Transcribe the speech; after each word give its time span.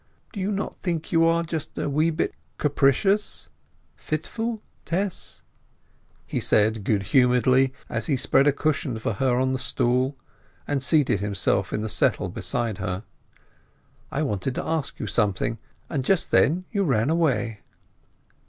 "Do 0.33 0.39
you 0.39 0.51
not 0.51 0.73
think 0.81 1.11
you 1.11 1.25
are 1.25 1.43
just 1.43 1.77
a 1.77 1.87
wee 1.87 2.09
bit 2.09 2.33
capricious, 2.57 3.49
fitful, 3.95 4.59
Tess?" 4.83 5.43
he 6.25 6.39
said, 6.39 6.83
good 6.83 7.03
humouredly, 7.13 7.71
as 7.87 8.07
he 8.07 8.17
spread 8.17 8.47
a 8.47 8.51
cushion 8.51 8.97
for 8.97 9.13
her 9.13 9.37
on 9.39 9.51
the 9.53 9.59
stool, 9.59 10.17
and 10.67 10.81
seated 10.81 11.19
himself 11.19 11.71
in 11.71 11.81
the 11.81 11.87
settle 11.87 12.29
beside 12.29 12.79
her. 12.79 13.03
"I 14.11 14.23
wanted 14.23 14.55
to 14.55 14.65
ask 14.65 14.99
you 14.99 15.05
something, 15.05 15.59
and 15.87 16.03
just 16.03 16.31
then 16.31 16.65
you 16.71 16.83
ran 16.83 17.11
away." 17.11 17.59